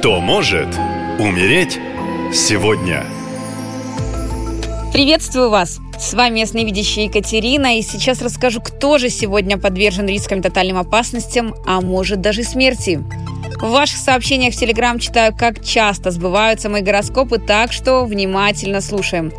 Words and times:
Кто 0.00 0.18
может 0.18 0.68
умереть 1.18 1.78
сегодня? 2.32 3.04
Приветствую 4.94 5.50
вас! 5.50 5.78
С 5.98 6.14
вами 6.14 6.40
ясновидящая 6.40 7.04
Екатерина, 7.04 7.76
и 7.76 7.82
сейчас 7.82 8.22
расскажу, 8.22 8.62
кто 8.62 8.96
же 8.96 9.10
сегодня 9.10 9.58
подвержен 9.58 10.06
рискам 10.06 10.40
тотальным 10.40 10.78
опасностям, 10.78 11.54
а 11.66 11.82
может 11.82 12.22
даже 12.22 12.44
смерти. 12.44 13.04
В 13.60 13.68
ваших 13.68 13.98
сообщениях 13.98 14.54
в 14.54 14.56
Телеграм 14.56 14.98
читаю, 14.98 15.36
как 15.36 15.62
часто 15.62 16.12
сбываются 16.12 16.70
мои 16.70 16.80
гороскопы, 16.80 17.38
так 17.38 17.70
что 17.70 18.06
внимательно 18.06 18.80
слушаем. 18.80 19.30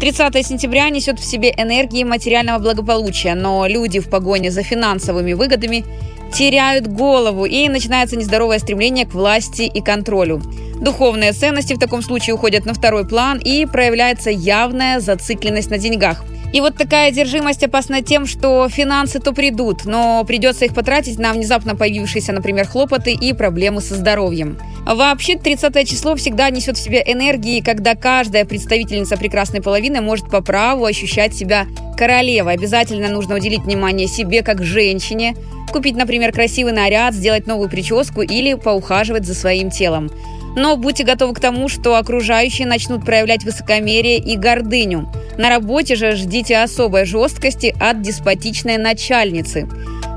30 0.00 0.46
сентября 0.46 0.88
несет 0.88 1.20
в 1.20 1.24
себе 1.24 1.54
энергии 1.54 2.04
материального 2.04 2.58
благополучия, 2.58 3.34
но 3.34 3.66
люди 3.66 4.00
в 4.00 4.08
погоне 4.08 4.50
за 4.50 4.62
финансовыми 4.62 5.34
выгодами 5.34 5.84
теряют 6.32 6.86
голову 6.86 7.44
и 7.44 7.68
начинается 7.68 8.16
нездоровое 8.16 8.58
стремление 8.58 9.06
к 9.06 9.14
власти 9.14 9.62
и 9.62 9.80
контролю. 9.80 10.42
Духовные 10.80 11.32
ценности 11.32 11.74
в 11.74 11.78
таком 11.78 12.02
случае 12.02 12.34
уходят 12.34 12.66
на 12.66 12.74
второй 12.74 13.06
план 13.06 13.38
и 13.38 13.66
проявляется 13.66 14.30
явная 14.30 15.00
зацикленность 15.00 15.70
на 15.70 15.78
деньгах. 15.78 16.24
И 16.52 16.60
вот 16.60 16.76
такая 16.76 17.08
одержимость 17.08 17.62
опасна 17.64 18.02
тем, 18.02 18.26
что 18.26 18.68
финансы 18.68 19.18
то 19.18 19.32
придут, 19.32 19.84
но 19.84 20.24
придется 20.24 20.64
их 20.64 20.74
потратить 20.74 21.18
на 21.18 21.32
внезапно 21.32 21.74
появившиеся, 21.74 22.32
например, 22.32 22.66
хлопоты 22.66 23.12
и 23.12 23.32
проблемы 23.32 23.80
со 23.80 23.94
здоровьем. 23.94 24.58
Вообще, 24.86 25.36
30 25.36 25.88
число 25.88 26.14
всегда 26.14 26.48
несет 26.48 26.76
в 26.78 26.80
себе 26.82 27.02
энергии, 27.04 27.60
когда 27.60 27.94
каждая 27.94 28.44
представительница 28.44 29.16
прекрасной 29.16 29.60
половины 29.60 30.00
может 30.00 30.30
по 30.30 30.40
праву 30.40 30.84
ощущать 30.84 31.34
себя 31.34 31.66
королевой. 31.98 32.54
Обязательно 32.54 33.08
нужно 33.08 33.34
уделить 33.34 33.62
внимание 33.62 34.06
себе 34.06 34.42
как 34.42 34.62
женщине, 34.62 35.34
купить, 35.72 35.96
например, 35.96 36.32
красивый 36.32 36.72
наряд, 36.72 37.14
сделать 37.14 37.46
новую 37.46 37.68
прическу 37.68 38.22
или 38.22 38.54
поухаживать 38.54 39.26
за 39.26 39.34
своим 39.34 39.70
телом. 39.70 40.10
Но 40.56 40.76
будьте 40.76 41.04
готовы 41.04 41.34
к 41.34 41.40
тому, 41.40 41.68
что 41.68 41.96
окружающие 41.96 42.66
начнут 42.66 43.04
проявлять 43.04 43.44
высокомерие 43.44 44.18
и 44.18 44.36
гордыню. 44.36 45.06
На 45.38 45.50
работе 45.50 45.96
же 45.96 46.16
ждите 46.16 46.58
особой 46.58 47.04
жесткости 47.04 47.74
от 47.78 48.02
деспотичной 48.02 48.78
начальницы. 48.78 49.68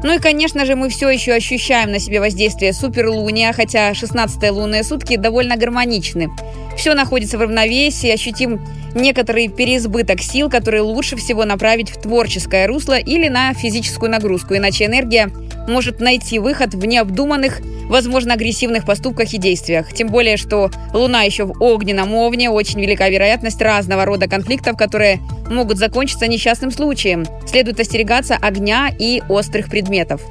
Ну 0.02 0.16
и, 0.16 0.20
конечно 0.20 0.66
же, 0.66 0.76
мы 0.76 0.90
все 0.90 1.10
еще 1.10 1.34
ощущаем 1.34 1.92
на 1.92 2.00
себе 2.00 2.22
воздействие 2.22 2.72
суперлуния, 2.72 3.52
хотя 3.52 3.92
16-е 3.92 4.52
лунные 4.52 4.84
сутки 4.84 5.18
довольно 5.18 5.58
гармоничны. 5.58 6.30
Все 6.78 6.94
находится 6.94 7.38
в 7.38 7.42
равновесии, 7.42 8.10
ощутим 8.10 8.62
некоторый 8.96 9.48
переизбыток 9.48 10.22
сил, 10.22 10.50
которые 10.50 10.82
лучше 10.82 11.16
всего 11.16 11.46
направить 11.46 11.90
в 11.90 12.02
творческое 12.02 12.68
русло 12.68 12.98
или 12.98 13.28
на 13.28 13.54
физическую 13.54 14.12
нагрузку, 14.12 14.56
иначе 14.56 14.86
энергия 14.86 15.32
может 15.68 16.00
найти 16.00 16.40
выход 16.40 16.74
в 16.74 16.86
необдуманных, 16.86 17.62
возможно, 17.88 18.34
агрессивных 18.34 18.86
поступках 18.86 19.34
и 19.34 19.38
действиях. 19.38 19.94
Тем 19.94 20.08
более, 20.08 20.38
что 20.38 20.72
Луна 20.94 21.24
еще 21.24 21.46
в 21.46 21.62
огненном 21.62 22.14
овне, 22.16 22.50
очень 22.50 22.82
велика 22.82 23.10
вероятность 23.10 23.62
разного 23.62 24.06
рода 24.06 24.28
конфликтов, 24.28 24.78
которые 24.78 25.20
могут 25.50 25.78
закончиться 25.78 26.28
несчастным 26.28 26.72
случаем. 26.72 27.26
Следует 27.48 27.80
остерегаться 27.80 28.36
огня 28.36 28.90
и 28.98 29.22
острых 29.30 29.70
предметов. 29.70 30.22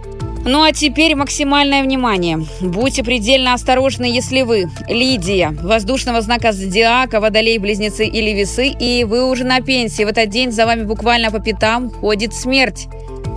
Ну 0.50 0.62
а 0.62 0.72
теперь 0.72 1.14
максимальное 1.14 1.82
внимание. 1.82 2.40
Будьте 2.62 3.04
предельно 3.04 3.52
осторожны, 3.52 4.06
если 4.06 4.40
вы 4.40 4.70
Лидия, 4.88 5.50
воздушного 5.50 6.22
знака 6.22 6.52
зодиака, 6.52 7.20
водолей, 7.20 7.58
близнецы 7.58 8.06
или 8.06 8.30
весы, 8.30 8.68
и 8.68 9.04
вы 9.04 9.28
уже 9.28 9.44
на 9.44 9.60
пенсии. 9.60 10.04
В 10.04 10.08
этот 10.08 10.30
день 10.30 10.50
за 10.50 10.64
вами 10.64 10.84
буквально 10.84 11.30
по 11.30 11.38
пятам 11.38 11.90
ходит 11.90 12.32
смерть. 12.32 12.86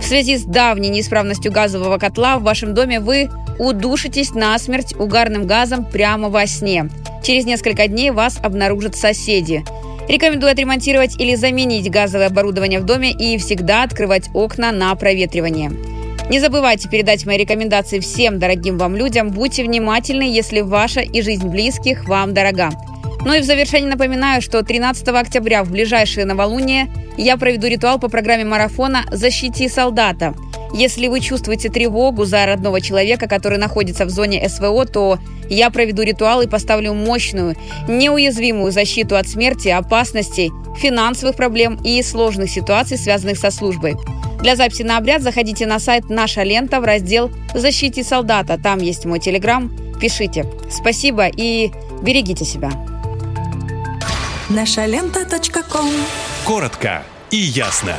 В 0.00 0.02
связи 0.02 0.38
с 0.38 0.44
давней 0.44 0.88
неисправностью 0.88 1.52
газового 1.52 1.98
котла 1.98 2.38
в 2.38 2.44
вашем 2.44 2.72
доме 2.72 2.98
вы 2.98 3.28
удушитесь 3.58 4.32
насмерть 4.32 4.94
угарным 4.98 5.46
газом 5.46 5.84
прямо 5.84 6.30
во 6.30 6.46
сне. 6.46 6.88
Через 7.22 7.44
несколько 7.44 7.88
дней 7.88 8.10
вас 8.10 8.38
обнаружат 8.42 8.96
соседи. 8.96 9.66
Рекомендую 10.08 10.50
отремонтировать 10.50 11.20
или 11.20 11.34
заменить 11.34 11.90
газовое 11.90 12.28
оборудование 12.28 12.80
в 12.80 12.86
доме 12.86 13.12
и 13.12 13.36
всегда 13.36 13.82
открывать 13.82 14.30
окна 14.32 14.72
на 14.72 14.94
проветривание. 14.94 15.72
Не 16.30 16.38
забывайте 16.40 16.88
передать 16.88 17.26
мои 17.26 17.36
рекомендации 17.36 17.98
всем 17.98 18.38
дорогим 18.38 18.78
вам 18.78 18.96
людям. 18.96 19.30
Будьте 19.30 19.64
внимательны, 19.64 20.22
если 20.22 20.60
ваша 20.60 21.00
и 21.00 21.20
жизнь 21.20 21.48
близких 21.48 22.06
вам 22.06 22.32
дорога. 22.32 22.70
Ну 23.24 23.34
и 23.34 23.40
в 23.40 23.44
завершение 23.44 23.90
напоминаю, 23.90 24.40
что 24.40 24.62
13 24.62 25.06
октября 25.08 25.62
в 25.62 25.70
ближайшее 25.70 26.24
новолуние 26.24 26.88
я 27.16 27.36
проведу 27.36 27.66
ритуал 27.66 27.98
по 27.98 28.08
программе 28.08 28.44
марафона 28.44 29.04
«Защити 29.10 29.68
солдата». 29.68 30.34
Если 30.74 31.06
вы 31.08 31.20
чувствуете 31.20 31.68
тревогу 31.68 32.24
за 32.24 32.46
родного 32.46 32.80
человека, 32.80 33.28
который 33.28 33.58
находится 33.58 34.06
в 34.06 34.10
зоне 34.10 34.48
СВО, 34.48 34.86
то 34.86 35.18
я 35.50 35.68
проведу 35.68 36.02
ритуал 36.02 36.40
и 36.40 36.48
поставлю 36.48 36.94
мощную, 36.94 37.56
неуязвимую 37.88 38.72
защиту 38.72 39.16
от 39.16 39.28
смерти, 39.28 39.68
опасностей, 39.68 40.50
финансовых 40.78 41.36
проблем 41.36 41.78
и 41.84 42.02
сложных 42.02 42.48
ситуаций, 42.48 42.96
связанных 42.96 43.36
со 43.36 43.50
службой. 43.50 43.96
Для 44.42 44.56
записи 44.56 44.82
на 44.82 44.98
обряд 44.98 45.22
заходите 45.22 45.66
на 45.66 45.78
сайт 45.78 46.10
«Наша 46.10 46.42
лента» 46.42 46.80
в 46.80 46.84
раздел 46.84 47.30
«Защити 47.54 48.02
солдата». 48.02 48.58
Там 48.60 48.80
есть 48.80 49.04
мой 49.04 49.20
телеграм. 49.20 49.70
Пишите. 50.00 50.44
Спасибо 50.68 51.28
и 51.28 51.70
берегите 52.02 52.44
себя. 52.44 52.70
Наша 54.48 54.84
лента. 54.86 55.24
Коротко 56.44 57.04
и 57.30 57.36
ясно. 57.36 57.94